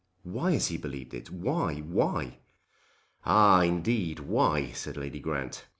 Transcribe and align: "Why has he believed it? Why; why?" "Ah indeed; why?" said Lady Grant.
"Why 0.23 0.53
has 0.53 0.69
he 0.69 0.77
believed 0.77 1.13
it? 1.13 1.29
Why; 1.29 1.75
why?" 1.75 2.39
"Ah 3.23 3.61
indeed; 3.61 4.21
why?" 4.21 4.71
said 4.71 4.97
Lady 4.97 5.19
Grant. 5.19 5.67